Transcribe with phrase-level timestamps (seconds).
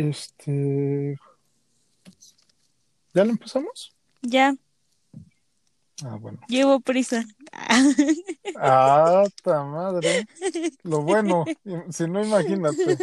[0.00, 1.18] Este.
[3.12, 3.94] ¿Ya lo empezamos?
[4.22, 4.54] Ya,
[6.02, 6.40] Ah, bueno.
[6.48, 7.22] llevo prisa.
[8.56, 10.26] Ah, ta madre.
[10.84, 11.44] Lo bueno,
[11.90, 12.96] si no, imagínate.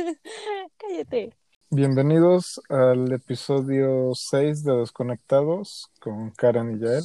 [0.77, 1.37] Cállate.
[1.69, 7.03] Bienvenidos al episodio 6 de Desconectados con Karen y Yael.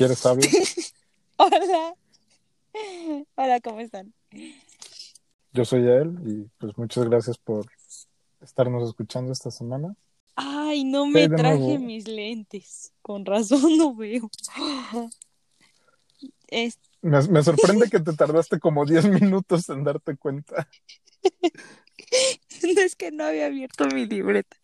[0.00, 0.46] Quieres, habla.
[1.36, 1.94] Hola.
[3.34, 4.14] Hola, ¿cómo están?
[5.52, 7.66] Yo soy Yael y pues muchas gracias por
[8.40, 9.94] estarnos escuchando esta semana.
[10.36, 11.78] Ay, no me traje nuevo.
[11.84, 12.92] mis lentes.
[13.02, 14.30] Con razón no veo.
[16.48, 20.66] Es- Me, me sorprende que te tardaste como 10 minutos en darte cuenta.
[22.62, 24.56] no es que no había abierto mi libreta.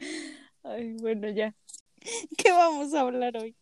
[0.63, 1.55] Ay, bueno, ya.
[2.39, 3.55] ¿Qué vamos a hablar hoy?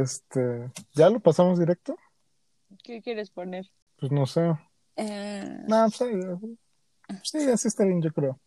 [0.00, 1.96] Este, ¿ya lo pasamos directo?
[2.82, 3.70] ¿Qué quieres poner?
[3.98, 4.54] Pues no sé.
[4.96, 6.06] Eh, No, sí,
[7.22, 8.40] sí, así está bien, yo creo.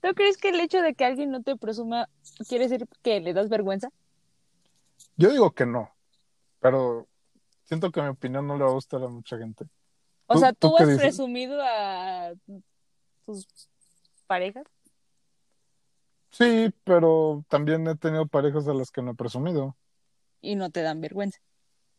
[0.00, 2.08] ¿Tú crees que el hecho de que alguien no te presuma
[2.48, 3.90] quiere decir que le das vergüenza?
[5.16, 5.90] Yo digo que no,
[6.60, 7.06] pero
[7.64, 9.66] siento que mi opinión no le va a gustar a mucha gente.
[10.26, 12.32] O ¿Tú- sea, tú ¿tú qué has presumido a
[13.26, 13.46] tus
[14.26, 14.64] parejas?
[16.32, 19.76] Sí, pero también he tenido parejas a las que no he presumido.
[20.40, 21.38] y no te dan vergüenza.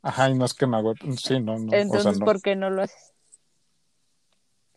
[0.02, 2.26] Ajá, y no es que me hago, sí, no, no, o Entonces, sea, no.
[2.26, 3.14] ¿por qué no lo haces?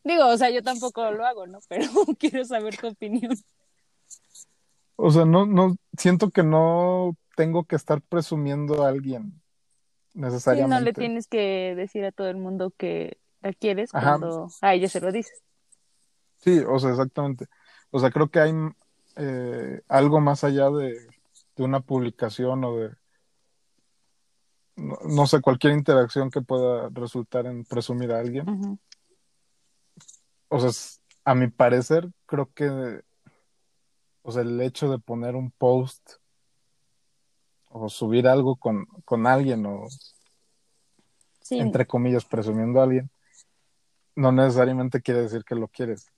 [0.05, 1.59] Digo, o sea, yo tampoco lo hago, ¿no?
[1.69, 3.35] Pero quiero saber tu opinión.
[4.95, 9.43] O sea, no, no, siento que no tengo que estar presumiendo a alguien
[10.13, 10.75] Sí, necesariamente.
[10.75, 14.19] no le tienes que decir a todo el mundo que la quieres Ajá.
[14.19, 15.43] cuando a ella se lo dices.
[16.39, 17.47] Sí, o sea, exactamente.
[17.91, 18.53] O sea, creo que hay
[19.17, 21.07] eh, algo más allá de,
[21.57, 22.91] de una publicación o de,
[24.77, 28.79] no, no sé, cualquier interacción que pueda resultar en presumir a alguien.
[30.49, 30.71] O sea,
[31.25, 33.03] a mi parecer, creo que,
[34.23, 36.13] o sea, el hecho de poner un post
[37.71, 39.87] o subir algo con, con alguien o,
[41.41, 41.61] Sí.
[41.61, 43.09] entre comillas, presumiendo a alguien,
[44.17, 46.11] no necesariamente quiere decir que lo quieres.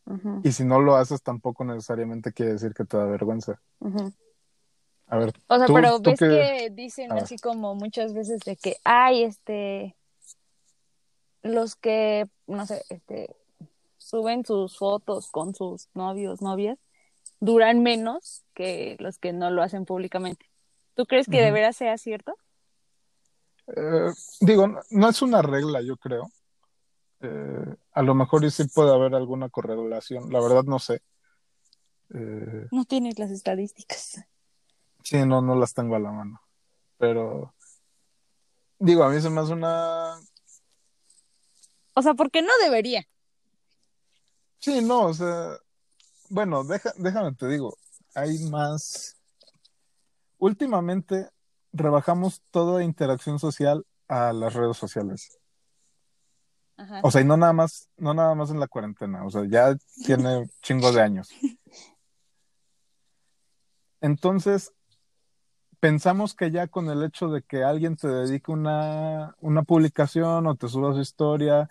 [0.43, 3.61] Y si no lo haces, tampoco necesariamente quiere decir que te da vergüenza.
[5.07, 8.57] A ver, O sea, Tú- pero tú ves que dicen así como muchas veces de
[8.57, 9.97] que, ay, este,
[11.43, 13.35] los que, no sé, este,
[13.97, 16.79] suben sus fotos con sus novios, novias,
[17.41, 20.47] duran menos que los que no lo hacen públicamente.
[20.95, 22.35] ¿Tú crees que de veras sea cierto?
[23.69, 26.31] Eh, digo, no, no es una regla, yo creo.
[27.21, 30.31] Eh, a lo mejor y sí puede haber alguna correlación.
[30.33, 31.03] La verdad no sé.
[32.15, 34.25] Eh, No tienes las estadísticas.
[35.03, 36.41] sí, no, no las tengo a la mano.
[36.97, 37.55] Pero
[38.79, 40.17] digo, a mí se me hace una.
[41.95, 43.07] O sea, porque no debería.
[44.59, 45.57] Sí, no, o sea,
[46.31, 47.77] bueno, deja, déjame te digo,
[48.15, 49.17] hay más.
[50.39, 51.29] Últimamente
[51.73, 55.38] rebajamos toda interacción social a las redes sociales.
[56.79, 57.01] Ajá.
[57.03, 59.77] O sea, y no nada más, no nada más en la cuarentena, o sea, ya
[60.07, 61.29] tiene chingo de años.
[64.01, 64.73] Entonces,
[65.81, 70.55] pensamos que ya con el hecho de que alguien te dedique una, una publicación o
[70.55, 71.69] te suba su historia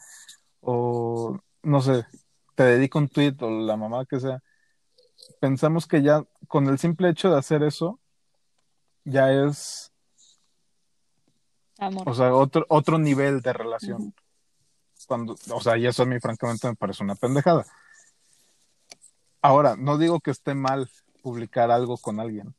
[0.59, 2.06] o no sé,
[2.56, 4.41] te dedica un tweet o la mamá que sea,
[5.40, 8.00] pensamos que ya con el simple hecho de hacer eso,
[9.03, 9.94] ya es,
[11.79, 12.09] Amor.
[12.09, 14.13] o sea, otro, otro nivel de relación.
[15.07, 17.66] Cuando, o sea, y eso a mí francamente me parece una pendejada.
[19.41, 20.90] Ahora, no digo que esté mal
[21.23, 22.53] publicar algo con alguien,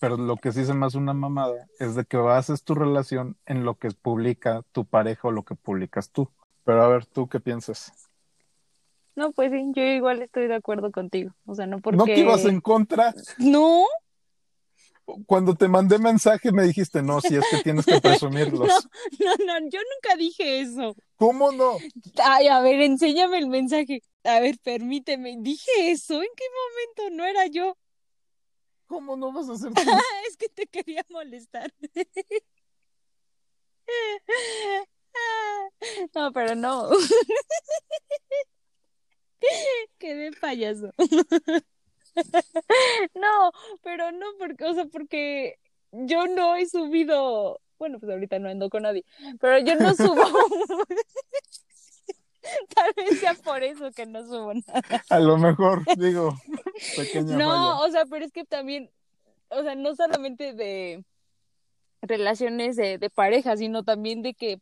[0.00, 3.36] pero lo que sí se me hace una mamada es de que bases tu relación
[3.44, 6.30] en lo que publica tu pareja o lo que publicas tú.
[6.64, 7.92] Pero a ver, ¿tú qué piensas?
[9.16, 11.32] No, pues sí, yo igual estoy de acuerdo contigo.
[11.44, 11.98] O sea, no porque...
[11.98, 13.14] ¿No que ibas en contra?
[13.38, 13.84] No,
[15.26, 18.68] Cuando te mandé mensaje me dijiste, no, si es que tienes que presumirlos.
[19.18, 20.94] no, no, yo nunca dije eso.
[21.16, 21.76] ¿Cómo no?
[22.22, 24.02] Ay, a ver, enséñame el mensaje.
[24.24, 25.36] A ver, permíteme.
[25.38, 26.14] ¿Dije eso?
[26.22, 26.44] ¿En qué
[26.98, 27.16] momento?
[27.16, 27.76] No era yo.
[28.86, 29.82] ¿Cómo no vas a hacer tú?
[30.28, 31.72] Es que te quería molestar.
[36.14, 36.88] No, pero no.
[39.98, 40.92] Quedé payaso.
[43.14, 43.52] No,
[43.82, 45.58] pero no, porque, o sea, porque
[45.92, 49.04] yo no he subido, bueno, pues ahorita no ando con nadie,
[49.40, 50.22] pero yo no subo.
[52.74, 55.04] Tal vez sea por eso que no subo nada.
[55.10, 56.34] A lo mejor, digo,
[56.96, 57.86] pequeña No, falla.
[57.86, 58.90] o sea, pero es que también
[59.50, 61.04] o sea, no solamente de
[62.02, 64.60] relaciones de, de pareja, sino también de que,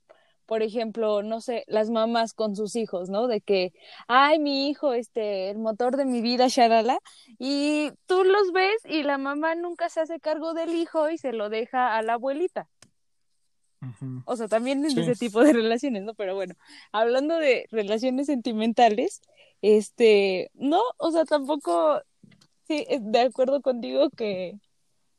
[0.49, 3.27] por ejemplo, no sé, las mamás con sus hijos, ¿no?
[3.29, 3.75] De que,
[4.07, 7.01] ay, mi hijo, este, el motor de mi vida, shalala,
[7.39, 11.35] y tú los ves y la mamá nunca se hace cargo del hijo y se
[11.35, 12.67] lo deja a la abuelita.
[14.25, 15.01] O sea, también en Sí.
[15.01, 16.15] ese tipo de relaciones, ¿no?
[16.15, 16.55] Pero bueno,
[16.93, 19.21] hablando de relaciones sentimentales,
[19.61, 22.01] este, no, o sea, tampoco,
[22.67, 24.59] sí, eh, de acuerdo contigo que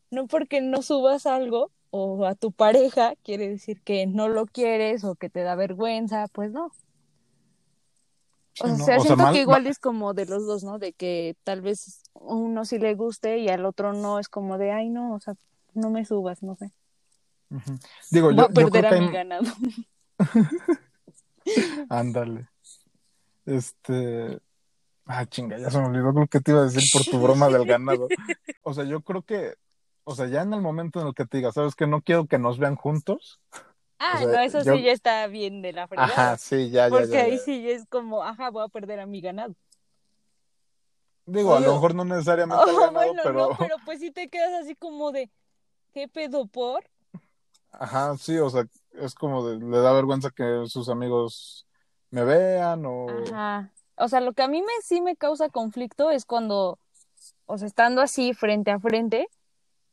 [0.09, 5.03] no porque no subas algo o a tu pareja quiere decir que no lo quieres
[5.03, 6.71] o que te da vergüenza, pues no.
[8.61, 8.75] O sea, ¿no?
[8.77, 10.79] se- O sea, siento mal- que igual es como de los dos, ¿no?
[10.79, 14.71] De que tal vez uno sí le guste y al otro no, es como de,
[14.71, 15.35] ay, no, o sea,
[15.73, 16.71] no me subas, no sé.
[17.51, 17.79] Ujú.
[18.11, 19.43] Digo, Voy yo, a yo perder creo a que mi ganado.
[21.89, 22.47] Ándale.
[23.45, 24.39] Este.
[25.05, 27.49] Ah, chinga, ya se me olvidó lo que te iba a decir por tu broma
[27.49, 28.07] del ganado.
[28.61, 29.55] O sea, yo creo que,
[30.09, 32.25] o sea, ya en el momento en el que te diga, ¿sabes que No quiero
[32.25, 33.39] que nos vean juntos.
[33.99, 36.11] Ah, O sea, no, eso yo- sí ya está bien de la fregada.
[36.13, 37.43] Ajá, sí, ya, ya, porque ya, ahí ya.
[37.43, 39.55] sí es como, ajá, voy a perder a mi ganado.
[41.25, 44.09] Digo, a lo mejor no necesariamente al Oh, ganado, bueno, pero, no, pero pues sí
[44.11, 45.29] te quedas así como de,
[45.93, 46.83] ¿qué pedo por?
[47.71, 51.67] ajá, sí, o sea, es como de, le da vergüenza que sus amigos
[52.09, 53.71] me vean o, Ajá.
[53.97, 56.79] O sea, lo que a mí me sí me causa conflicto es cuando,
[57.45, 59.27] o sea, estando así frente a frente,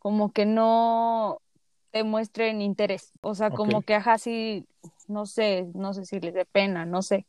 [0.07, 1.43] como que no
[1.91, 3.11] te muestren interés.
[3.23, 4.65] O sea, como que ajá, sí,
[5.09, 7.27] no sé, no sé si les dé pena, no sé.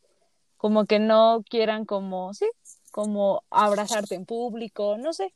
[0.57, 2.45] Como que no quieran como, sí,
[2.91, 5.33] como abrazarte en público, no sé,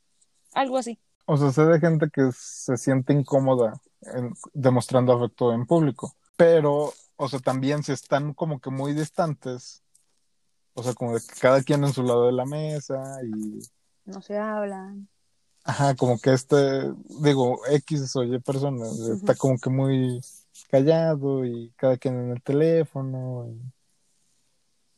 [0.52, 1.00] algo así.
[1.24, 3.72] o sea, sé de gente que se siente incómoda
[4.02, 9.82] en- demostrando afecto en público, pero, o sea, también si están como que muy distantes,
[10.74, 13.62] o sea, como de que cada quien en su lado de la mesa y,
[14.04, 15.08] No se hablan.
[15.64, 16.92] Ajá, como que este,
[17.22, 20.20] digo, X o Y persona está como que muy
[20.70, 23.60] callado y cada quien en el teléfono y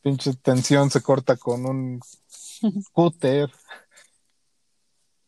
[0.01, 1.99] pinche tensión se corta con un
[2.93, 3.51] cúter.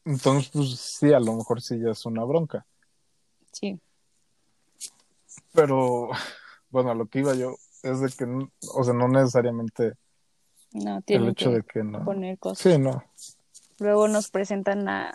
[0.06, 2.66] Entonces, pues sí, a lo mejor sí ya es una bronca.
[3.51, 3.80] Sí.
[5.54, 6.10] Pero,
[6.69, 8.25] bueno, lo que iba yo es de que,
[8.74, 9.94] o sea, no necesariamente
[10.72, 12.06] No, el hecho que de que no.
[12.06, 12.60] poner cosas.
[12.60, 13.04] Sí, no.
[13.79, 15.13] Luego nos presentan a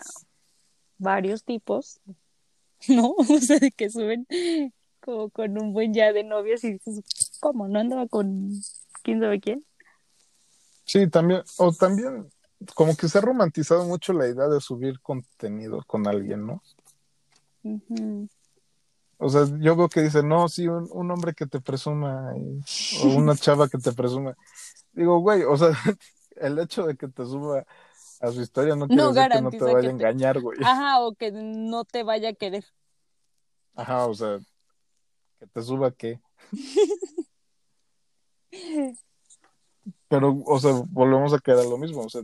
[0.97, 1.99] varios tipos,
[2.87, 3.15] ¿no?
[3.17, 4.27] O sea, de que suben
[4.99, 7.01] como con un buen ya de novios y dices,
[7.39, 7.67] ¿cómo?
[7.67, 8.49] ¿No andaba con
[9.01, 9.65] quién sabe quién?
[10.85, 12.29] Sí, también, o también,
[12.75, 16.61] como que se ha romantizado mucho la idea de subir contenido con alguien, ¿no?
[19.17, 22.59] O sea, yo veo que dice, no, sí, un, un hombre que te presuma y-
[23.01, 24.35] o una chava que te presuma.
[24.91, 25.69] Digo, güey, o sea,
[26.35, 27.65] el hecho de que te suba
[28.23, 30.57] a su historia no quiere No decir que no te vaya a engañar, güey.
[30.63, 32.63] Ajá, o que no te vaya a querer.
[33.75, 34.39] Ajá, o sea,
[35.39, 36.21] que te suba qué.
[40.07, 42.21] Pero, o sea, volvemos a quedar a lo mismo, o sea,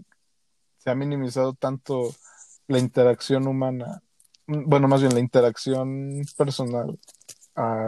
[0.78, 2.16] se ha minimizado tanto
[2.68, 4.02] la interacción humana,
[4.48, 6.98] bueno, más bien la interacción personal
[7.56, 7.88] a,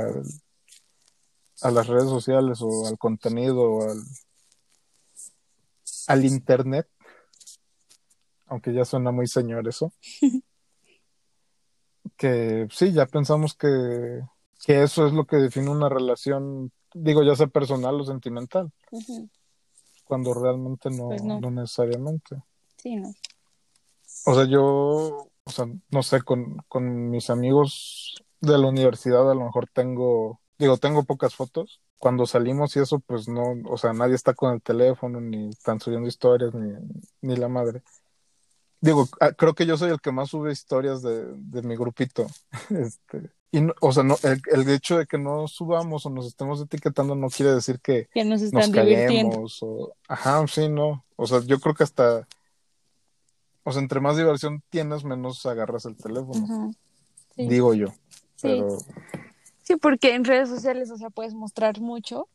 [1.62, 4.02] a las redes sociales o al contenido o al,
[6.08, 6.90] al internet,
[8.52, 9.94] aunque ya suena muy señor eso,
[12.18, 14.22] que sí, ya pensamos que,
[14.66, 18.70] que eso es lo que define una relación, digo, ya sea personal o sentimental,
[20.04, 21.40] cuando realmente no, Pues no.
[21.40, 22.44] no necesariamente.
[22.76, 23.14] Sí, ¿no?
[24.26, 29.34] O sea, yo, o sea, no sé, con, con mis amigos de la universidad a
[29.34, 31.80] lo mejor tengo, digo, tengo pocas fotos.
[31.98, 35.80] Cuando salimos y eso, pues no, o sea, nadie está con el teléfono, ni están
[35.80, 36.74] subiendo historias, ni,
[37.22, 37.84] ni la madre.
[38.82, 42.28] Digo, ah, creo que yo soy el que más sube historias de, de mi grupito.
[42.70, 46.26] Este, y no- o sea, no, el, el hecho de que no subamos o nos
[46.26, 51.06] estemos etiquetando no quiere decir que Que nos nos están caguemos o ajá, sí, no.
[51.16, 52.28] O sea, yo creo que hasta
[53.64, 56.74] o sea, entre más diversión tienes, menos agarras el teléfono.
[57.36, 57.48] Sí.
[57.48, 57.88] digo yo.
[58.36, 58.44] Sí.
[58.48, 58.78] Pero
[59.64, 62.28] Sí, porque en redes sociales, o sea, puedes mostrar mucho.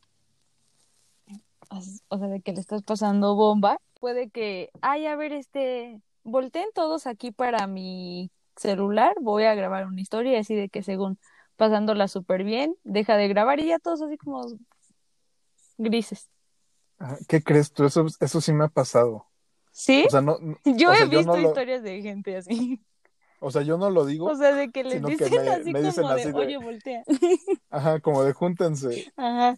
[2.07, 3.79] O sea, de que le estás pasando bomba.
[3.99, 9.87] Puede que, ay, a ver, este, volteen todos aquí para mi celular, voy a grabar
[9.87, 11.17] una historia así de que según
[11.55, 14.45] pasándola súper bien, deja de grabar y ya todos así como
[15.77, 16.29] grises.
[16.99, 17.85] ajá, ¿qué crees tú?
[17.85, 19.25] Eso, eso sí me ha pasado.
[19.71, 20.05] ¿Sí?
[20.07, 22.81] O sea, no, Yo o sea, he visto no lo, historias de gente así.
[23.39, 25.71] o sea, yo no lo digo, O sea, de que les que dicen me- así
[25.71, 27.03] me dicen como de, de- oye, voltea.
[27.69, 29.11] ajá, como de júntense.
[29.15, 29.57] Ajá.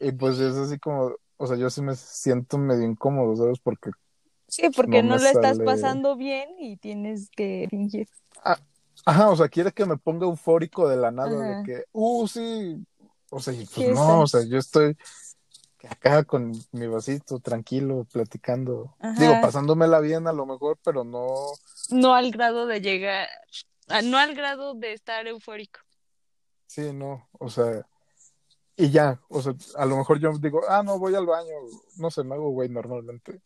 [0.00, 3.58] Y pues es así como, o sea, yo sí me siento medio incómodo, ¿sabes?
[3.60, 3.90] Porque,
[4.48, 8.08] Sí, porque No no, la estás pasando bien y tienes que fingir.
[9.04, 11.44] Ajá, o sea, quiere que me ponga eufórico de la nada, Ajá.
[11.44, 12.84] de que, uh, sí,
[13.30, 14.18] o sea, pues ¿Qué no, está?
[14.18, 14.96] o sea, yo estoy
[15.88, 19.14] acá con mi vasito, tranquilo, platicando, Ajá.
[19.20, 21.26] digo, pasándomela bien a lo mejor, pero no,
[21.90, 23.28] No al grado de llegar,
[23.88, 25.80] ah, no al grado de estar eufórico.
[26.66, 27.86] sí, no, o sea,
[28.76, 31.50] y ya, o sea, a lo mejor yo digo, ah, no, voy al baño,
[31.98, 33.40] no sé, me hago güey normalmente,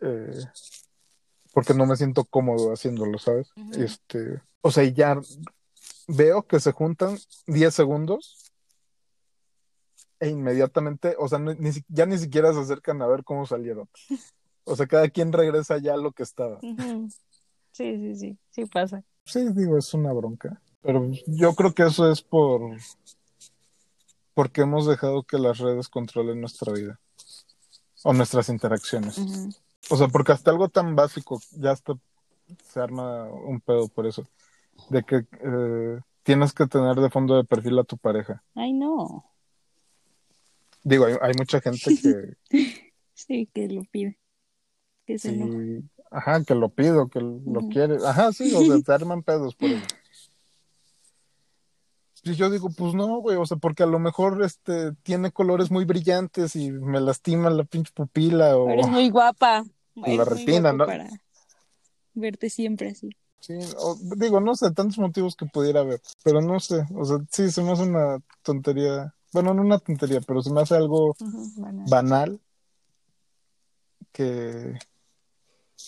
[0.00, 0.44] eh,
[1.52, 3.48] porque no me siento cómodo haciéndolo, ¿sabes?
[3.72, 5.18] Este, o sea, y ya
[6.08, 8.52] veo que se juntan 10 segundos
[10.20, 13.88] e inmediatamente, o sea, no- ni, ya ni siquiera se acercan a ver cómo salieron.
[14.64, 16.60] O sea, cada quien regresa ya a lo que estaba.
[16.60, 16.76] Sí,
[17.72, 19.02] sí, sí, sí pasa.
[19.24, 20.60] Sí, digo, es una bronca.
[20.82, 22.60] Pero yo creo que eso es por
[24.34, 27.00] porque hemos dejado que las redes controlen nuestra vida
[28.04, 29.18] o nuestras interacciones.
[29.18, 29.50] Ujú.
[29.90, 31.94] O sea, porque hasta algo tan básico ya hasta
[32.64, 34.26] se arma un pedo por eso.
[34.90, 38.42] De que eh, tienes que tener de fondo de perfil a tu pareja.
[38.54, 39.24] Ay, no.
[40.82, 42.36] Digo, hay, hay mucha gente que
[43.16, 44.18] Sí, que lo pide.
[45.06, 45.52] Que se enoja.
[45.52, 47.96] sí, ajá, que lo pido, que lo quiere.
[48.04, 49.86] Ajá, sí, o sea, te arman pedos por eso.
[52.22, 55.70] Y yo digo, pues no, güey, o sea, porque a lo mejor este tiene colores
[55.70, 59.64] muy brillantes y me lastima la pinche pupila o Eres muy guapa.
[59.96, 60.86] La retina, ¿no?
[60.86, 61.08] para
[62.14, 63.10] verte siempre así.
[63.40, 67.18] sí, o- digo, no sé, tantos motivos que pudiera haber, pero no sé, o sea,
[67.30, 71.16] sí, se me hace una tontería, bueno, no una tontería, pero se me hace algo
[71.56, 71.88] banal.
[71.88, 72.40] banal
[74.12, 74.78] que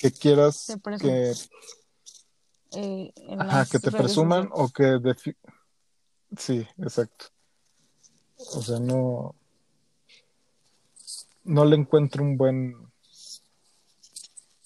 [0.00, 0.66] que quieras
[1.00, 1.32] que
[2.72, 5.34] Eh, Ajá, que te presuman o que defi-
[6.36, 7.26] Sí, exacto.
[8.54, 9.34] O sea, no
[11.44, 12.76] no le encuentro un buen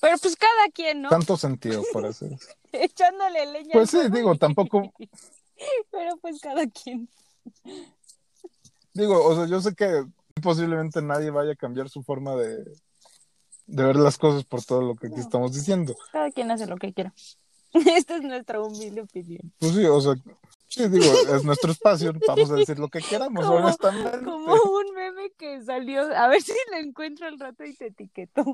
[0.03, 1.09] Pero pues cada quien, ¿no?
[1.09, 2.49] tanto sentido por hacer eso.
[2.73, 3.71] Echándole leña.
[3.73, 4.93] Pues sí, digo, tampoco
[5.93, 7.09] Pero pues cada quien.
[8.95, 10.05] digo, o sea, yo sé que
[10.43, 12.65] posiblemente nadie vaya a cambiar su forma de
[13.67, 15.23] de ver las cosas por todo lo que aquí No.
[15.23, 15.95] estamos diciendo.
[16.11, 17.15] Cada quien hace lo que quiera.
[17.73, 19.53] Esta es nuestra humilde opinión.
[19.61, 20.15] Pues sí, o sea,
[20.69, 21.05] sí, digo,
[21.35, 24.25] es nuestro espacio, vamos a decir lo que queramos, Como- honestamente.
[24.25, 28.45] Como un meme que salió, a ver si lo encuentro al rato y te etiqueto.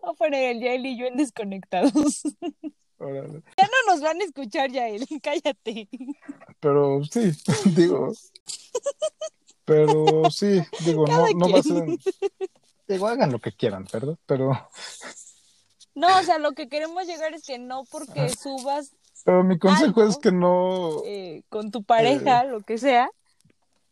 [0.00, 2.22] Voy a poner el Yael y yo en desconectados.
[2.98, 3.42] Órale.
[3.56, 5.88] Ya no nos van a escuchar, Yael, cállate.
[6.60, 7.30] Pero sí,
[7.76, 8.12] digo.
[9.64, 11.84] Pero sí, digo, no, Cada no va a ser.
[12.88, 14.16] Digo, hagan lo que quieran, ¿verdad?
[14.26, 14.50] Pero,
[15.94, 18.92] No, o sea, lo que queremos llegar es que no porque subas
[19.24, 20.10] pero mi consejo Algo.
[20.10, 21.02] es que no.
[21.04, 23.10] eh, con tu pareja, lo que sea,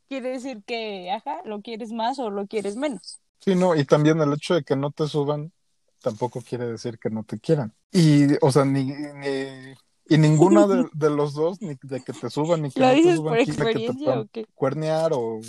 [0.08, 3.18] quiere decir que, ajá, lo quieres más o lo quieres menos.
[3.40, 5.52] Sí, no, y también el hecho de que no te suban
[6.00, 7.74] tampoco quiere decir que no te quieran.
[7.92, 8.84] Y, o sea, ni.
[8.84, 9.74] ni
[10.08, 12.92] y ninguno de, de los dos, ni de que te suban, ni que ¿Lo no
[12.94, 14.46] te suban, que te puedan o qué?
[14.54, 15.40] cuernear o,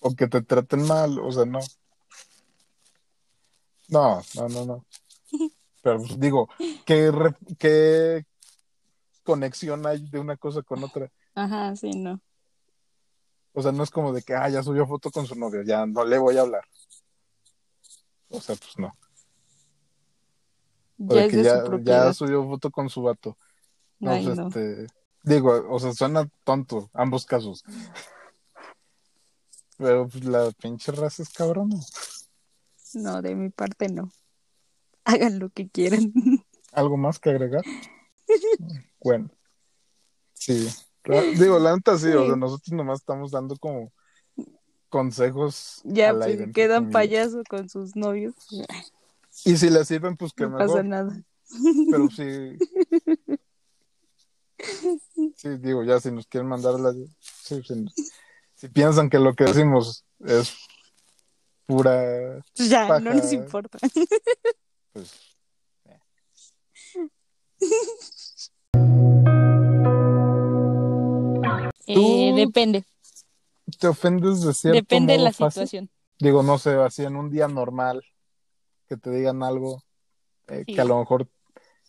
[0.00, 1.60] o que te traten mal, o sea, no.
[3.88, 4.86] No, no, no, no.
[5.80, 6.48] Pero pues, digo,
[6.84, 8.26] ¿qué, re- qué
[9.22, 11.10] conexión hay de una cosa con otra?
[11.34, 12.20] Ajá, sí, no.
[13.52, 15.86] O sea, no es como de que, ah, ya subió foto con su novio, ya
[15.86, 16.64] no le voy a hablar.
[18.30, 18.96] O sea, pues no.
[20.98, 21.42] O Ya de que
[21.84, 23.36] ya, subió foto con su vato.
[23.98, 24.48] No, Ay, pues, no.
[24.48, 24.86] este,
[25.22, 27.64] digo, o sea, suena tonto, ambos casos.
[29.78, 31.76] Pero pues, la pinche raza es cabrona.
[32.94, 34.10] No, de mi parte no.
[35.04, 36.12] Hagan lo que quieran.
[36.72, 37.62] ¿Algo más que agregar?
[39.00, 39.30] Bueno,
[40.34, 40.68] sí.
[41.38, 42.26] Digo, la neta sí, o Sí.
[42.26, 43.92] sea, nosotros nomás estamos dando como
[44.96, 48.34] consejos Ya, al pues aire, quedan payaso con sus novios.
[49.44, 51.22] Y si les sirven, pues que no pasa nada.
[51.90, 52.56] Pero sí.
[55.36, 56.96] Sí, digo, ya si nos quieren mandar las.
[57.20, 57.86] Sí, si,
[58.54, 60.56] si piensan que lo que decimos es
[61.66, 62.42] pura.
[62.54, 63.00] Ya, Paja.
[63.00, 63.78] no nos importa.
[64.92, 65.12] Pues.
[71.88, 72.84] Eh, depende.
[73.78, 75.66] Te ofendes de cierto Depende de la fácil.
[75.68, 75.90] situación.
[76.18, 78.02] Digo, no sé, así en un día normal,
[78.88, 79.82] que te digan algo
[80.48, 80.74] eh, Sí.
[80.74, 81.28] que a lo mejor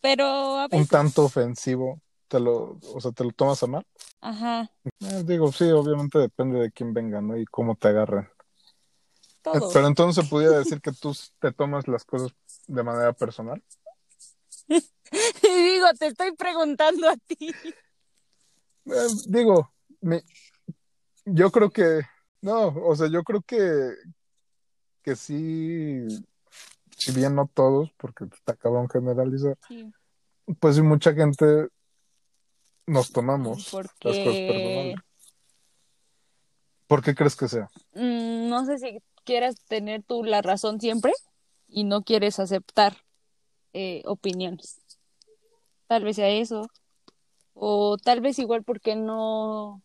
[0.01, 3.85] Pero a un tanto ofensivo, te lo, o sea, te lo tomas a mal.
[4.21, 7.37] Ajá, Eh, digo, sí, obviamente depende de quién venga, ¿no?
[7.37, 8.23] Y cómo te agarren.
[8.25, 8.29] Eh,
[9.41, 9.69] todo.
[9.71, 12.31] Pero entonces se pudiera decir que tú te tomas las cosas
[12.67, 13.61] de manera personal.
[14.67, 14.81] Y
[15.43, 17.53] digo, te estoy preguntando a ti.
[18.85, 20.21] Eh, digo, mi-
[21.29, 22.01] yo creo que,
[22.41, 23.91] no, o sea, yo creo que,
[25.01, 26.07] que sí,
[26.89, 29.91] si bien no todos, porque está cabrón generalizar, Sí.
[30.59, 31.67] pues sí, mucha gente
[32.85, 34.95] nos tomamos las cosas Porque personales.
[36.87, 37.69] ¿Por qué crees que sea?
[37.93, 41.11] mm, no sé si quieras tener tú la razón siempre
[41.67, 42.95] y no quieres aceptar
[43.73, 44.79] eh, opiniones.
[45.87, 46.67] Tal vez sea eso.
[47.53, 49.81] O tal vez igual porque no,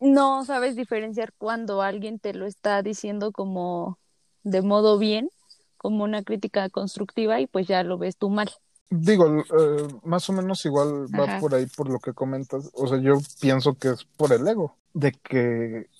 [0.00, 3.98] no sabes diferenciar cuando alguien te lo está diciendo como
[4.42, 5.30] de modo bien,
[5.76, 8.50] como una crítica constructiva y pues ya lo ves tú mal.
[8.90, 11.40] Digo, eh, más o menos igual va Ajá.
[11.40, 12.70] por ahí por lo que comentas.
[12.72, 15.90] O sea, yo pienso que es por el ego, de que,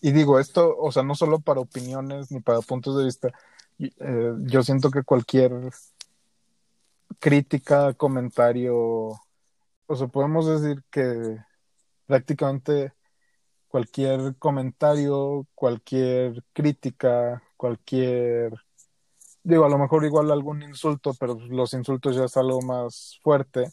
[0.00, 3.32] y digo esto, o sea, no solo para opiniones ni para puntos de vista.
[3.78, 5.52] eh, yo siento que cualquier
[7.20, 8.76] crítica, comentario,
[9.86, 11.38] o sea, podemos decir que
[12.06, 12.92] prácticamente
[13.76, 18.54] cualquier comentario, cualquier crítica, cualquier,
[19.42, 23.70] digo, a lo mejor igual algún insulto, pero los insultos ya es algo más fuerte,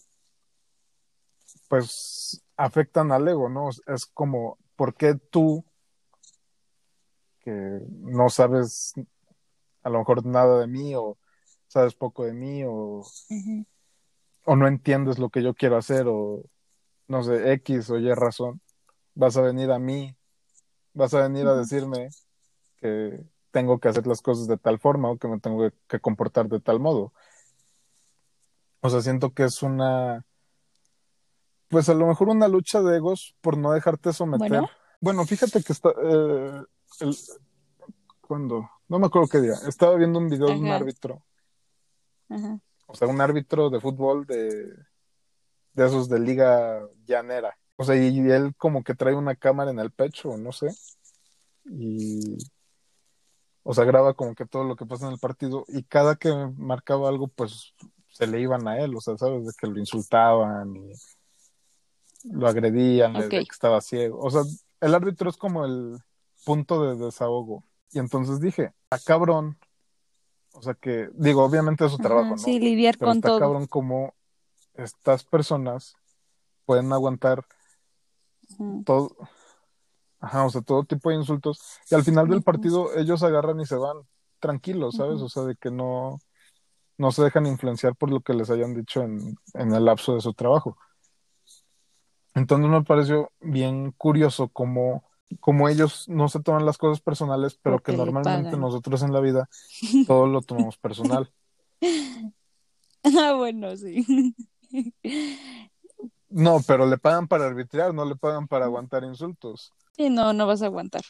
[1.70, 3.70] pues afectan al ego, ¿no?
[3.88, 5.64] Es como, ¿por qué tú,
[7.40, 8.96] que no sabes
[9.84, 11.18] a lo mejor nada de mí o
[11.68, 13.06] sabes poco de mí o,
[14.44, 16.44] o no entiendes lo que yo quiero hacer o
[17.08, 18.60] no sé, X o Y razón,
[19.16, 20.16] vas a venir a mí,
[20.94, 22.10] vas a venir a decirme
[22.78, 26.48] que tengo que hacer las cosas de tal forma o que me tengo que, comportar
[26.50, 27.14] de tal modo.
[28.82, 30.26] O sea, siento que es una,
[31.70, 34.50] pues a lo mejor una lucha de egos por no dejarte someter.
[34.50, 34.70] Bueno.
[35.00, 36.64] Bueno, fíjate que está, eh,
[37.02, 37.18] el,
[38.22, 41.26] cuando, no me acuerdo qué día, estaba viendo un video de un árbitro,
[42.30, 42.58] Ajá.
[42.88, 44.74] o sea, un árbitro de fútbol de,
[45.74, 47.58] de esos de liga llanera.
[47.76, 50.68] O sea, y él como que trae una cámara en el pecho, no sé.
[51.66, 52.38] Y,
[53.64, 55.66] o sea, graba como que todo lo que pasa en el partido.
[55.68, 57.74] Y cada que marcaba algo, pues
[58.10, 59.46] se le iban a él, o sea, ¿sabes?
[59.46, 60.92] De que lo insultaban y
[62.26, 64.20] lo agredían, de que estaba ciego.
[64.20, 64.44] O sea,
[64.82, 65.98] el árbitro es como el
[66.46, 67.64] punto de desahogo.
[67.92, 69.58] Y entonces dije, a cabrón.
[70.56, 72.38] O sea que, digo, obviamente es su trabajo, ¿no?
[72.38, 73.40] sí, lidiar Pero con está todo.
[73.40, 74.14] cabrón como
[74.76, 75.96] estas personas
[76.66, 77.44] pueden aguantar
[78.86, 79.16] Todo,
[80.20, 81.62] ajá, o sea, todo tipo de insultos.
[81.90, 83.98] Y al final del partido ellos agarran y se van
[84.40, 85.22] tranquilos, ¿sabes?
[85.22, 86.20] O sea, de que no,
[86.98, 90.22] no se dejan influenciar por lo que les hayan dicho en, en el lapso de
[90.22, 90.78] su trabajo.
[92.36, 95.04] Entonces me pareció bien curioso como,
[95.40, 99.20] como ellos no se toman las cosas personales, pero Porque que normalmente nosotros en la
[99.20, 99.50] vida
[100.08, 101.32] todo lo tomamos personal.
[103.04, 104.34] Ah, bueno, sí.
[106.34, 109.72] No, pero le pagan para arbitrar, no le pagan para aguantar insultos.
[109.96, 111.04] Sí, no, no vas a aguantar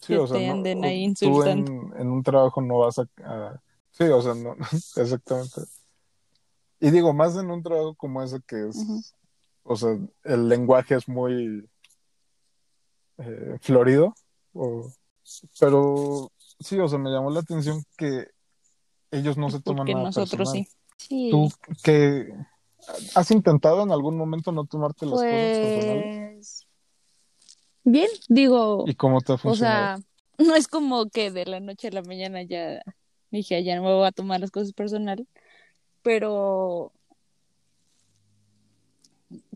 [0.00, 1.66] Sí, que o sea, te no, anden ahí tú en,
[1.98, 4.56] en un trabajo no vas a, a- Sí, o sea, no,
[4.96, 5.60] exactamente.
[6.80, 9.12] Y digo, más en un trabajo como ese que es,
[9.62, 9.90] o sea,
[10.24, 11.68] el lenguaje es muy
[13.18, 14.14] eh, florido,
[14.54, 14.90] o-
[15.60, 18.28] pero sí, o sea, me llamó la atención que
[19.10, 20.66] ellos no se toman Porque nada nosotros personal.
[20.96, 21.30] sí.
[21.30, 22.34] ¿Tú Sí, qué
[23.14, 26.10] has intentado en algún momento no tomarte las cosas personales?
[26.34, 26.66] pues
[27.84, 29.98] bien, digo, ¿Y cómo te ha o funcionado?
[29.98, 30.04] sea,
[30.38, 32.82] no es como que de la noche a la mañana ya
[33.30, 35.26] dije, ya no me voy a tomar las cosas personal,
[36.02, 36.92] pero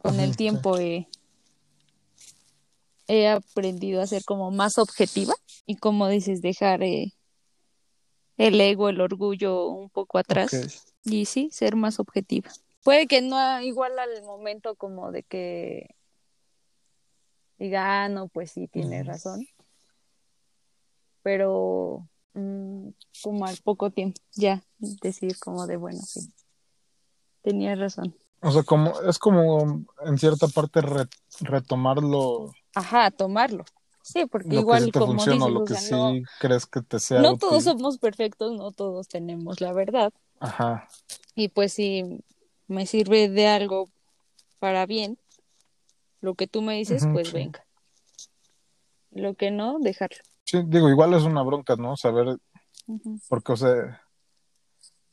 [0.00, 1.08] con el tiempo he,
[3.08, 5.34] he aprendido a ser como más objetiva
[5.66, 7.12] y como dices, dejar eh,
[8.38, 12.50] el ego, el orgullo un poco atrás y sí, ser más objetiva.
[12.86, 15.96] Puede que no igual al momento como de que
[17.58, 19.08] diga, ah, no, pues sí, tienes Ujú.
[19.10, 19.48] razón,
[21.24, 22.90] pero mm,
[23.24, 26.32] como al poco tiempo ya decir como de, bueno, sí,
[27.42, 28.14] tenías razón.
[28.40, 31.08] O sea, como, es como en cierta parte re-
[31.40, 33.64] retomarlo Ajá, tomarlo.
[34.04, 36.20] Sí, porque lo que sí igual te como funciona dices, lo o que sea, sí
[36.20, 40.12] no, crees que te sea no todos somos perfectos, no todos tenemos la verdad.
[40.38, 40.86] Ajá.
[41.34, 42.22] Y pues si
[42.68, 43.88] me sirve de algo
[44.58, 45.18] para bien,
[46.20, 47.34] lo que tú me dices, pues sí.
[47.34, 47.64] venga.
[49.10, 50.18] Lo que no, dejarlo.
[50.44, 51.96] Sí, digo, igual es una bronca, ¿no?
[51.96, 52.38] Saber,
[53.28, 54.02] porque, o sea,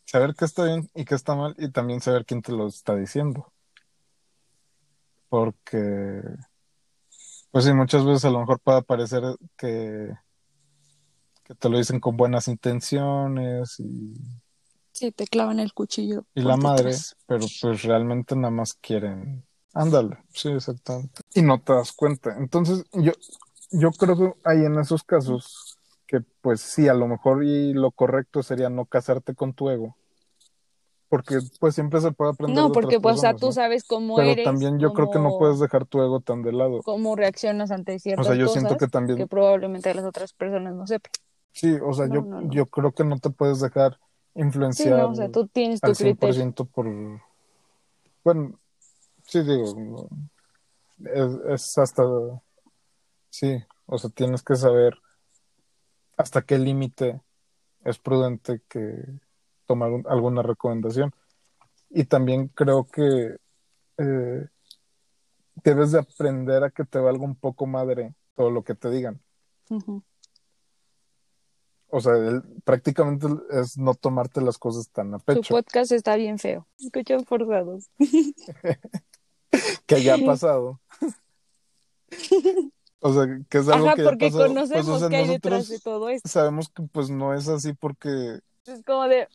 [0.05, 2.95] saber qué está bien y qué está mal y también saber quién te lo está
[2.95, 3.51] diciendo.
[5.29, 6.21] Porque,
[7.51, 9.23] pues sí, muchas veces a lo mejor puede parecer
[9.57, 10.13] que,
[11.43, 14.13] que te lo dicen con buenas intenciones y,
[14.93, 17.17] Sí, te clavan el cuchillo y la madre, detrás.
[17.25, 19.45] pero pues realmente nada más quieren.
[19.73, 21.21] Ándale, sí, exactamente.
[21.33, 22.35] Y no te das cuenta.
[22.37, 23.11] Entonces, yo,
[23.71, 27.91] yo creo que hay en esos casos que, pues sí, a lo mejor y lo
[27.91, 29.95] correcto sería no casarte con tu ego,
[31.09, 32.55] porque pues siempre se puede aprender.
[32.55, 34.93] No, de porque otras pues, o sea, personas, tú sabes cómo Pero eres, también yo
[34.93, 36.81] creo que no puedes dejar tu ego tan de lado.
[36.83, 40.33] cómo reaccionas ante O ciertas sea, yo cosas siento que también, que probablemente las otras
[40.33, 41.11] personas no sepan.
[41.51, 42.53] sí, o sea, No, yo, no, no.
[42.53, 43.99] yo creo que no te puedes dejar
[44.33, 46.33] Sí, influenciar no, o sea, tú tienes tu al criterio.
[46.33, 46.87] 100% por,
[48.23, 48.59] bueno,
[49.27, 50.09] sí digo,
[51.05, 52.03] es, es hasta,
[53.29, 54.97] sí, o sea, tienes que saber
[56.17, 57.21] hasta qué límite
[57.83, 58.95] es prudente que
[59.65, 61.11] tomar un- alguna recomendación.
[61.89, 63.37] Y también creo que
[63.97, 64.47] eh,
[65.63, 69.21] debes de aprender a que te valga un poco madre todo lo que te digan.
[69.69, 70.03] Ujú.
[71.95, 76.15] O sea, el- prácticamente es no tomarte las cosas tan a Tu pecho, podcast está
[76.15, 76.67] bien feo.
[76.79, 77.87] Escuchan forzados.
[79.85, 80.81] que ya ha pasado.
[82.99, 84.37] O sea, que es algo Ajá, que ya porque pasó.
[84.47, 86.27] conocemos Pues, o sea, que hay detrás de todo esto.
[86.29, 89.27] sabemos que pues no es así porque Es como de,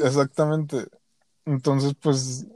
[0.00, 0.86] exactamente.
[1.44, 2.46] Entonces, pues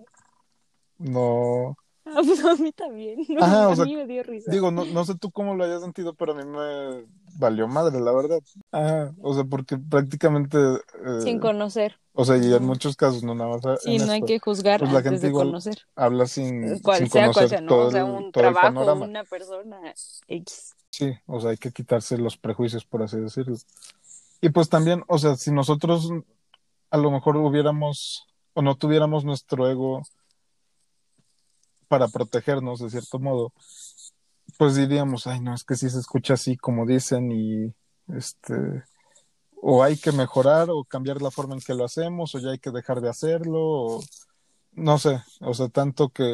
[0.99, 1.77] no.
[2.17, 3.25] ah, pues a mí también.
[3.29, 4.51] No, Ajá, o a sea, mí me dio risa.
[4.51, 7.07] Digo, no, no sé tú cómo lo hayas sentido, pero a mí me
[7.39, 8.41] valió madre, la verdad.
[8.73, 11.97] Ajá, o sea, porque prácticamente, eh, Sin conocer.
[12.13, 14.39] o sea, y en muchos casos, no nada más a- Sí, en no hay que
[14.39, 15.79] juzgar pues la antes gente de igual conocer.
[15.97, 17.69] habla sin, Cual sin sea, conocer cual sea, ¿no?
[17.69, 19.05] todo o sea, el, un todo el trabajo, panorama.
[19.07, 19.95] una persona
[20.29, 20.75] X.
[20.91, 23.57] Sí, o sea, hay que quitarse los prejuicios, por así decirlo.
[24.41, 26.11] Y pues también, o sea, si nosotros
[26.91, 30.03] a lo mejor hubiéramos o no tuviéramos nuestro ego
[31.91, 33.53] para protegernos de cierto modo,
[34.57, 37.75] pues diríamos, ay, no, es que si se escucha así como dicen y
[38.17, 38.85] este,
[39.61, 42.61] o hay que mejorar o cambiar la forma en que lo hacemos o ya hay
[42.61, 44.01] que dejar de hacerlo o
[44.73, 46.25] no sé, o sea, tanto que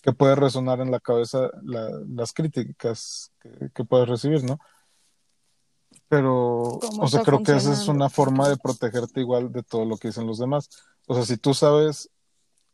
[0.00, 4.58] que puede resonar en la cabeza la- las críticas que, que puedes recibir, ¿no?
[6.08, 9.84] Pero, ¿Cómo o sea, creo que esa es una forma de protegerte igual de todo
[9.84, 10.70] lo que dicen los demás.
[11.08, 12.08] O sea, si tú sabes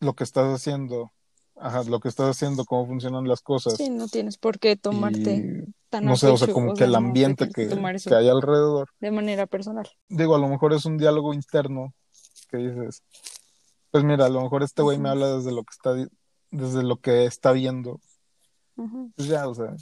[0.04, 1.12] lo que estás haciendo,
[1.56, 5.36] ajá, lo que estás haciendo, cómo funcionan las cosas, Sí, no tienes por qué tomarte
[5.36, 7.68] y tan no sé, o sea, como o que sea, el ambiente que
[8.14, 9.88] hay alrededor, de manera personal.
[10.08, 11.94] digo, a lo mejor es un diálogo interno
[12.50, 13.02] que dices,
[13.90, 15.94] pues mira, a lo mejor este güey me habla desde lo que está,
[16.50, 18.00] desde lo que está viendo.
[19.16, 19.74] Pues ya, o sea,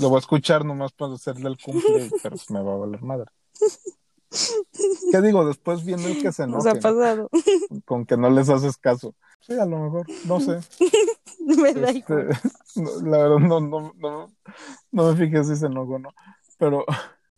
[0.00, 3.30] lo voy a escuchar nomás para hacerle el cumple, pero me va a valer madre.
[5.10, 5.46] ¿Qué digo?
[5.46, 7.28] Después viene el que se Nos ha pasado.
[7.84, 9.14] con que no les haces caso.
[9.40, 10.60] Sí, a lo mejor, no sé.
[11.40, 12.14] Me da Este,
[12.76, 14.32] no, la verdad, no, no, no,
[14.92, 16.10] no me fijé si se enojó o no.
[16.58, 16.84] Pero,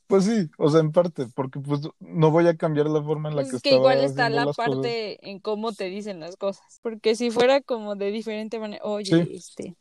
[0.07, 3.37] pues sí, o sea, en parte, porque pues no voy a cambiar la forma en
[3.37, 4.67] la Pues que es que estaba igual está la cosas.
[4.67, 6.81] parte en cómo te dicen las cosas.
[6.83, 9.33] Porque si fuera como de diferente manera, oye, Sí.
[9.35, 9.77] este,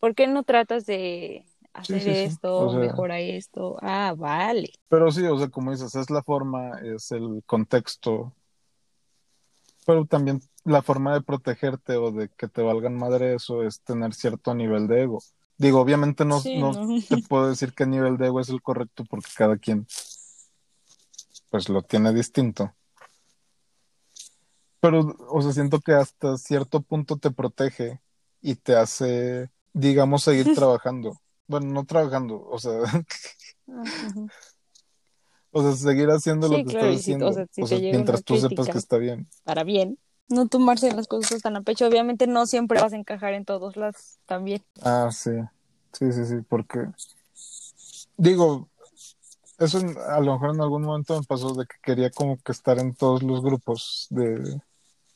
[0.00, 2.20] ¿por qué no tratas de hacer sí, sí.
[2.28, 3.76] esto, O sea- mejora esto?
[3.80, 4.72] Ah, vale.
[4.88, 8.32] Pero sí, o sea, como dices, es la forma, es el contexto,
[9.86, 14.14] pero también la forma de protegerte o de que te valgan madre eso es tener
[14.14, 15.18] cierto nivel de ego.
[15.58, 16.98] Digo, obviamente no, no no.
[17.08, 19.86] te puedo decir qué nivel de ego es el correcto porque cada quien
[21.50, 22.74] pues lo tiene distinto.
[24.80, 28.00] Pero, o sea, siento que hasta cierto punto te protege
[28.40, 31.21] y te hace, digamos, seguir trabajando.
[31.46, 32.80] Bueno, no trabajando, o sea.
[35.54, 37.32] O sea, seguir haciendo lo que claro, estás si- o haciendo.
[37.34, 39.28] sea, si O sea, mientras tú sepas que está bien.
[39.44, 39.98] Para bien.
[40.28, 41.86] No tomarse las cosas tan a pecho.
[41.86, 44.62] Obviamente no siempre vas a encajar en todos lados también.
[44.80, 45.30] Ah, sí.
[45.92, 46.86] Sí, sí, sí, porque
[48.16, 48.70] digo,
[49.58, 49.78] eso
[50.08, 52.94] a lo mejor en algún momento me pasó de que quería como que estar en
[52.94, 54.58] todos los grupos de,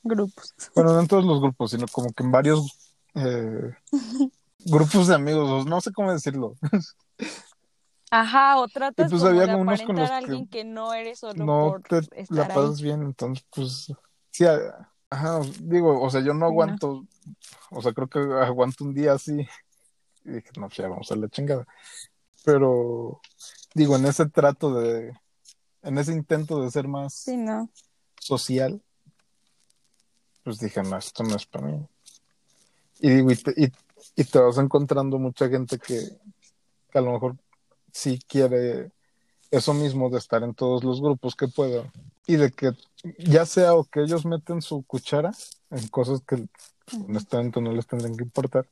[0.03, 0.55] Grupos.
[0.75, 3.75] bueno, no en todos los grupos, sino como que en varios eh,
[4.67, 6.55] grupos de amigos, no sé cómo decirlo.
[8.11, 10.95] Ajá, o tratas Y pues como había de unos con los a alguien que no
[10.95, 12.63] eres solo No por te estar la ahí.
[12.63, 13.93] pasas bien, entonces pues
[14.31, 14.45] sí,
[15.11, 16.47] ajá, digo, o sea, yo no no.
[16.47, 17.07] aguanto,
[17.71, 19.47] o sea, creo que aguanto un día así
[20.25, 21.67] y dije, no, ya vamos a la chingada.
[22.45, 23.21] Pero
[23.75, 25.13] digo, en ese trato de,
[25.83, 27.71] en ese intento de ser más Sí, no.
[28.21, 28.83] social,
[30.45, 31.87] pues dije, no, esto no es para mí.
[33.01, 33.73] Y digo, y te, y,
[34.15, 36.09] y te vas encontrando mucha gente que,
[36.91, 37.37] que a lo mejor
[37.93, 38.91] sí quiere
[39.51, 41.91] eso mismo de estar en todos los grupos que pueda
[42.27, 42.73] y de que
[43.19, 45.33] ya sea o que ellos meten su cuchara
[45.71, 46.49] en cosas que
[47.09, 48.67] honestamente no les tendrían que importar,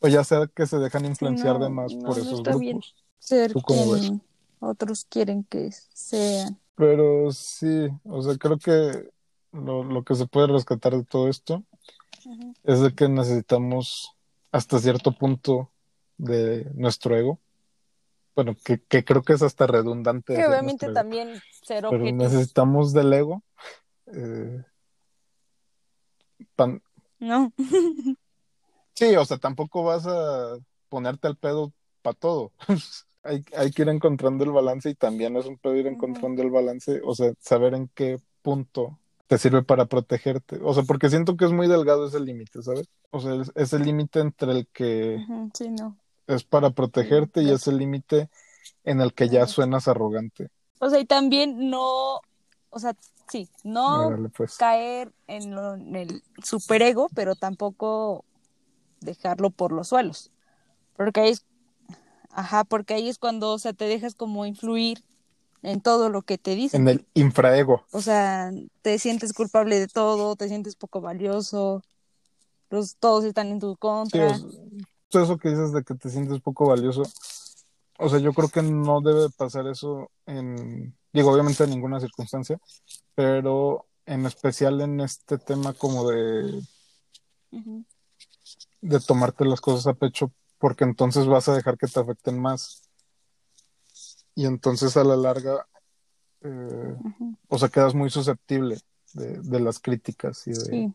[0.00, 2.50] o ya sea que se dejan influenciar no, de más no, por no esos está
[2.50, 2.60] grupos.
[2.60, 2.80] bien.
[3.18, 4.00] Ser ¿Tú cómo ves?
[4.02, 4.22] quien
[4.60, 6.58] otros quieren que sean.
[6.74, 9.10] Pero sí, o sea, creo que
[9.52, 11.62] lo, lo que se puede rescatar de todo esto
[12.64, 14.12] es de que necesitamos
[14.52, 15.70] hasta cierto punto
[16.16, 17.38] de nuestro ego,
[18.34, 20.34] bueno, que, que creo que es hasta redundante.
[20.34, 23.42] Que obviamente ego, también ser Pero necesitamos del ego.
[24.06, 24.62] eh,
[26.56, 26.82] pan-
[27.18, 27.52] No.
[28.94, 30.58] Sí, o sea, tampoco vas a
[30.90, 32.52] ponerte al pedo para todo.
[33.22, 36.50] hay, hay que ir encontrando el balance y también es un pedo ir encontrando el
[36.50, 38.98] balance, o sea, saber en qué punto
[39.30, 40.58] te sirve para protegerte.
[40.60, 42.88] O sea, porque siento que es muy delgado ese límite, ¿sabes?
[43.12, 45.96] O sea, es, es el límite entre el que Sí, no.
[46.26, 48.28] es para protegerte y ya es el límite
[48.82, 50.48] en el que ya suenas arrogante.
[50.80, 52.16] O sea, y también no,
[52.70, 52.96] o sea,
[53.28, 54.56] sí, no pues.
[54.56, 58.24] caer en, lo- en el superego, pero tampoco
[59.00, 60.32] dejarlo por los suelos.
[60.96, 61.44] Porque ahí es,
[62.30, 65.04] ajá, porque ahí es cuando, o sea, te dejas como influir
[65.62, 66.82] en todo lo que te dicen.
[66.82, 67.84] En el infraego.
[67.92, 68.50] O sea,
[68.82, 71.82] te sientes culpable de todo, te sientes poco valioso,
[72.70, 74.38] los, todos están en tu contra.
[75.08, 77.02] todo eso que dices de que te sientes poco valioso,
[77.98, 82.58] o sea, yo creo que no debe pasar eso en, digo, obviamente en ninguna circunstancia,
[83.14, 86.62] pero en especial en este tema como de,
[88.80, 92.89] de tomarte las cosas a pecho, porque entonces vas a dejar que te afecten más.
[94.40, 95.66] Y entonces a la larga,
[96.40, 96.96] eh,
[97.48, 98.78] o sea, quedas muy susceptible
[99.12, 100.94] de, de las críticas y de Sí,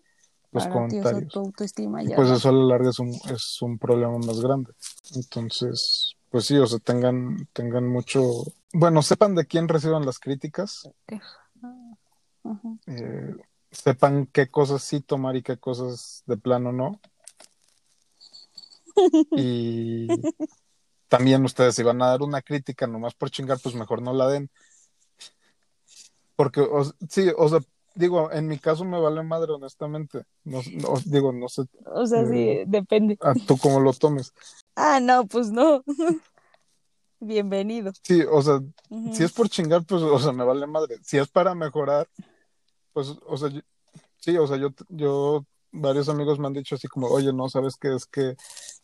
[0.51, 1.31] los comentarios.
[1.31, 2.38] tu autoestima Y ya pues va.
[2.38, 4.73] eso a la larga es un, es un problema más grande.
[5.13, 8.23] Entonces, pues sí, o sea, tengan, tengan mucho,
[8.73, 10.89] bueno, sepan de quién reciban las críticas,
[12.88, 13.36] eh,
[13.69, 16.99] sepan qué cosas sí tomar y qué cosas de plano no.
[19.38, 20.08] Y
[21.07, 24.27] también ustedes si van a dar una crítica nomás por chingar, pues mejor no la
[24.27, 24.49] den.
[26.35, 27.59] Porque, o- sí, o sea,
[27.95, 30.23] digo, en mi caso me vale madre, honestamente.
[30.43, 33.17] No, no- digo, no sé O sea, sí, Eh, depende.
[33.21, 34.33] a tú cómo lo tomes.
[34.75, 35.83] Ah, no, pues no.
[37.19, 37.91] Bienvenido.
[38.03, 38.59] Sí, o sea,
[39.13, 40.97] si es por chingar, pues, o sea, me vale madre.
[41.03, 42.07] Si es para mejorar,
[42.93, 43.61] pues, o sea, yo-
[44.19, 47.77] sí, o sea, yo, yo, varios amigos me han dicho así como, oye, no, ¿sabes
[47.77, 47.95] qué?
[47.95, 48.35] Es que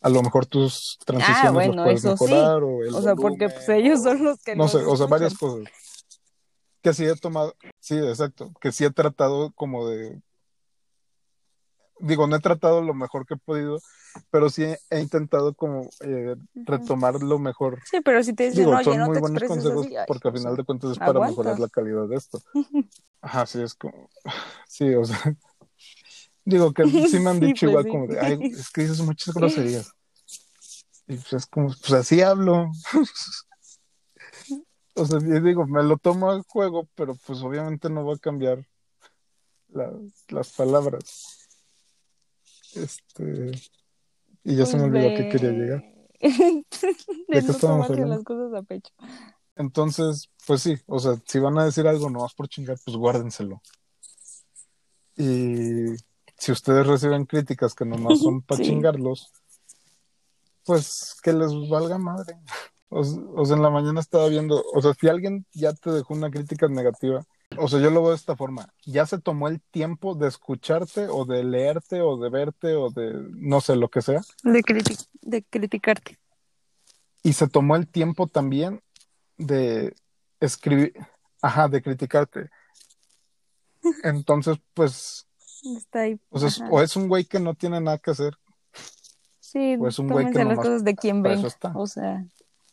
[0.02, 2.24] a lo mejor tus transiciones Ah, bueno, las puedes eso sí.
[2.24, 5.06] mejorar, o el O sea, porque pues ellos son los que No sé, o sea,
[5.06, 5.70] varias cosas.
[6.82, 10.20] Que sí he tomado, sí, exacto, que sí he tratado como de,
[12.00, 13.80] digo, no he tratado lo mejor que he podido,
[14.32, 18.76] pero sí he, intentado como eh, retomar lo mejor Sí, pero si te dicen, Digo,
[18.76, 21.12] oye, son no muy buenos consejos así, ay, porque al final de cuentas es para
[21.12, 21.32] aguanta.
[21.32, 22.42] mejorar la calidad de esto.
[23.22, 24.10] Ajá, sí, es como,
[24.68, 25.18] sí, o sea,
[26.46, 27.90] digo que sí me han Sí, dicho pues igual sí.
[27.90, 29.92] como de, ay, es que dices muchas groserías.
[31.08, 32.70] Y pues es como, pues así hablo.
[34.96, 38.18] O sea, yo digo, me lo tomo a juego, pero pues obviamente no va a
[38.18, 38.66] cambiar
[39.70, 39.94] la-
[40.30, 41.48] las palabras.
[42.74, 43.52] Este,
[44.44, 45.84] y ya se me olvidó a qué quería de- llegar.
[46.20, 48.08] de no tomarse hablando?
[48.08, 48.92] las cosas a pecho.
[49.56, 53.62] Entonces, pues sí, o sea, si van a decir algo nomás por chingar, pues guárdenselo.
[55.16, 55.96] Y
[56.42, 58.66] si ustedes reciben críticas que nomás son para Sí.
[58.70, 59.32] chingarlos,
[60.66, 62.36] pues que les valga madre.
[62.90, 66.30] O sea, en la mañana estaba viendo, o sea, si alguien ya te dejó una
[66.30, 67.24] crítica negativa,
[67.58, 71.08] o sea, yo lo veo de esta forma, ya se tomó el tiempo de escucharte
[71.10, 75.08] o de leerte o de verte o de no sé lo que sea, De, criti-
[75.22, 76.18] de criticarte.
[77.24, 78.82] y se tomó el tiempo también
[79.38, 79.96] de
[80.42, 80.94] escribir,
[81.42, 82.50] ajá, de criticarte.
[84.04, 85.28] Entonces, pues,
[85.64, 86.20] Está ahí.
[86.30, 86.72] o, sea, es- ajá.
[86.72, 88.38] o es un güey que no tiene nada que hacer,
[89.40, 91.24] Sí, o es un güey que las nomás cosas de quien.
[91.76, 92.26] O sea,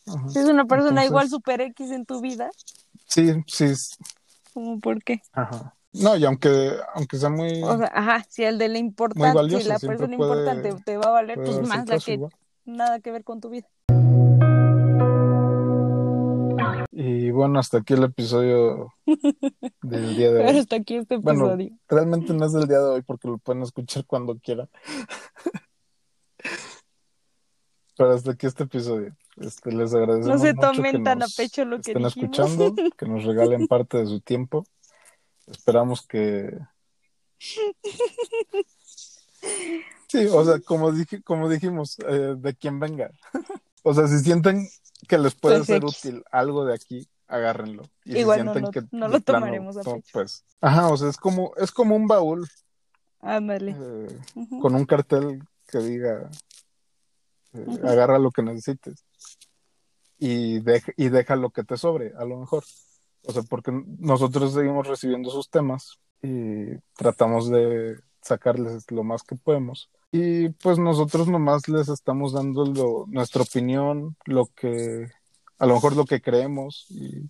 [0.07, 0.29] Ajá.
[0.29, 2.51] si es una persona Entonces- igual super X en tu vida,
[3.09, 3.73] Sí, sí,
[4.55, 5.21] ¿cómo por qué?
[5.33, 5.75] ajá.
[5.93, 9.63] No, y aunque, aunque sea muy, O sea, ajá, si el de la importante, valioso,
[9.63, 12.33] si la persona puede- importante te va a valer, pues más la que igual.
[12.67, 13.67] nada que ver con tu vida.
[17.01, 18.93] Y bueno, hasta aquí el episodio
[19.83, 20.59] del día de hoy.
[20.59, 21.79] hasta aquí este Bueno, episodio.
[21.89, 24.69] realmente no es del día de hoy porque lo pueden escuchar cuando quieran.
[27.97, 29.17] Pero hasta aquí este episodio.
[29.37, 32.17] Este, les agradecemos No se tomen tan a pecho lo que estén dijimos.
[32.17, 34.65] escuchando, que nos regalen parte de su tiempo.
[35.47, 36.59] Esperamos que...
[40.09, 43.13] Sí, o sea, como, dije, como dijimos, eh, de quien venga.
[43.85, 44.67] O sea, si sienten
[45.09, 46.05] que les puede Pues ser X.
[46.05, 47.83] útil algo de aquí, agárrenlo.
[48.05, 50.11] Y Igual no sienten lo- que no de lo plano, tomaremos a no, pecho.
[50.13, 52.49] pues, ajá, o sea, es como, es como un baúl
[53.77, 54.61] eh, Ujú.
[54.61, 56.31] con un cartel que diga
[57.55, 59.05] eh, agarra lo que necesites
[60.19, 62.65] y, deja, y deja lo que te sobre, a lo mejor.
[63.25, 69.37] O sea, porque nosotros seguimos recibiendo sus temas y tratamos de sacarles lo más que
[69.37, 69.91] podemos.
[70.11, 75.09] Y pues nosotros nomás les estamos dando lo- nuestra opinión, lo que
[75.59, 77.29] a lo mejor lo que creemos y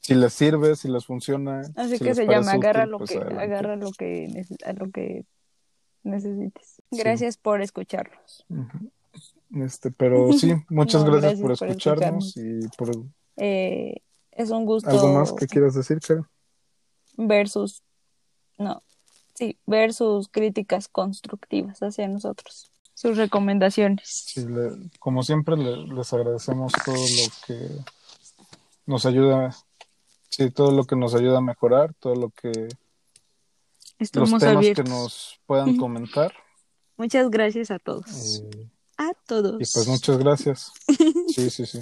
[0.00, 1.62] si les sirve, si les funciona.
[1.76, 4.90] Así si que se llama agarra útil, lo pues que agarra lo que a lo
[4.90, 5.24] que
[6.04, 6.76] necesites.
[6.90, 6.98] Sí.
[6.98, 8.46] Gracias por escucharnos.
[9.54, 12.90] Este, pero sí, muchas No, gracias, gracias por por escucharnos y por
[13.36, 13.96] Eh,
[14.30, 16.24] es un gusto algo más que quieras decir, Karen.
[17.16, 17.82] ver sus
[18.58, 18.82] no,
[19.36, 24.08] sí, ver sus críticas constructivas hacia nosotros, sus recomendaciones.
[24.08, 27.68] Sí, le- como siempre, le- les agradecemos todo lo que
[28.86, 29.54] nos ayuda,
[30.30, 32.74] sí, todo lo que nos ayuda a mejorar, todo lo que los
[33.98, 34.84] Estamos temas abiertos.
[34.84, 36.32] que nos puedan comentar.
[36.96, 38.42] Muchas gracias a todos.
[38.52, 38.68] eh,
[38.98, 39.54] A todos.
[39.54, 40.72] y pues muchas gracias.
[41.28, 41.80] Sí, sí, sí.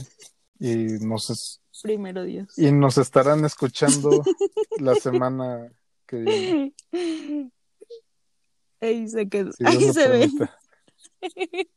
[0.58, 2.56] Y nos, es- Primero Dios.
[2.58, 4.22] y nos estarán escuchando
[4.78, 5.70] la semana
[6.18, 6.74] que viene.
[8.80, 9.50] Ahí se quedó.
[9.64, 10.28] Ahí se ve.
[11.20, 11.70] permite.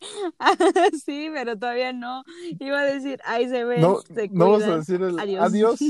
[1.04, 2.22] sí, pero todavía no.
[2.58, 3.78] Iba a decir, ahí se ve.
[3.78, 5.44] No, se no vas a decir el Adiós.
[5.44, 5.80] adiós.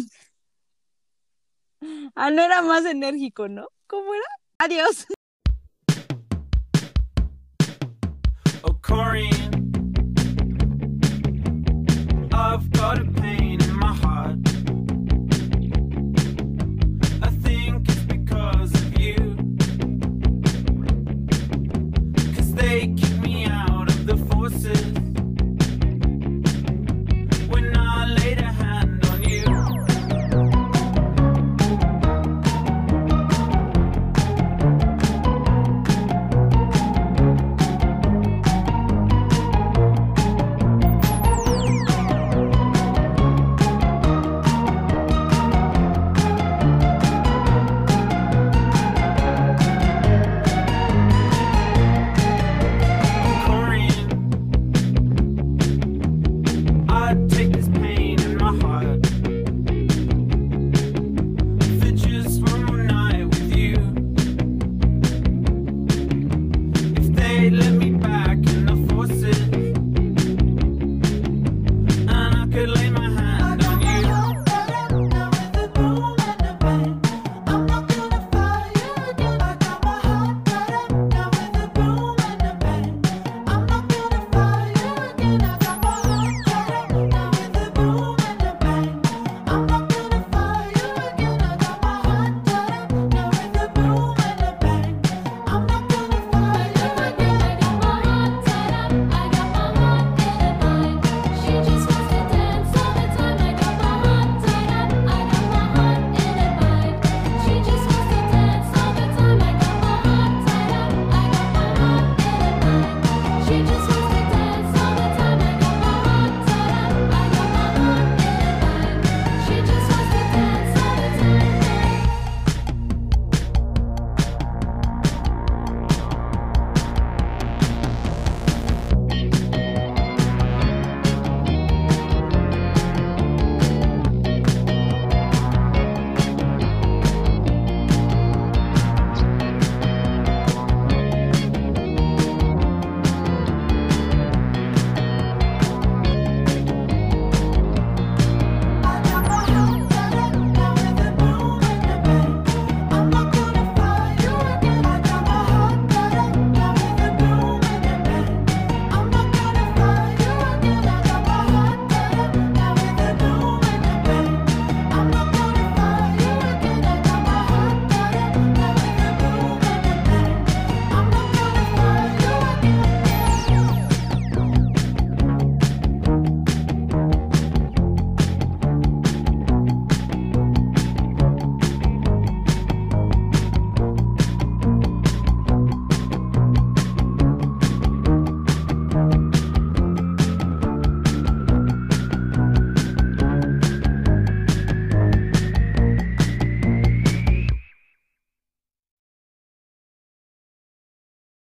[2.14, 3.68] Ah, no era más enérgico, ¿no?
[3.86, 4.24] ¿Cómo era?
[4.58, 5.06] Adiós.
[8.62, 8.78] Oh,